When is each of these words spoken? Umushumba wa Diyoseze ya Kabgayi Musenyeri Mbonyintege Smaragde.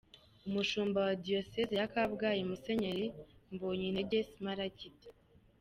Umushumba 0.47 0.97
wa 1.05 1.13
Diyoseze 1.23 1.73
ya 1.81 1.91
Kabgayi 1.93 2.41
Musenyeri 2.49 3.05
Mbonyintege 3.53 4.17
Smaragde. 4.31 4.87